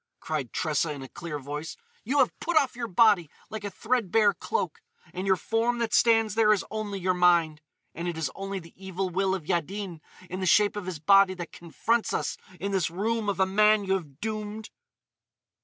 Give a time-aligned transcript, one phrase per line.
[0.19, 4.33] cried Tressa in a clear voice, "you have put off your body like a threadbare
[4.33, 4.81] cloak,
[5.13, 7.61] and your form that stands there is only your mind!
[7.93, 11.35] And it is only the evil will of Yaddin in the shape of his body
[11.35, 14.71] that confronts us in this room of a man you have doomed!"